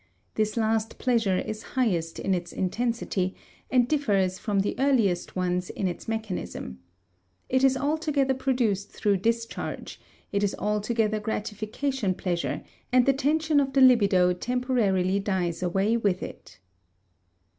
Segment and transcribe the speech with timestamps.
[0.33, 3.35] This last pleasure is highest in its intensity,
[3.69, 6.79] and differs from the earliest ones in its mechanism.
[7.49, 10.01] It is altogether produced through discharge,
[10.31, 16.23] it is altogether gratification pleasure and the tension of the libido temporarily dies away with
[16.23, 16.57] it.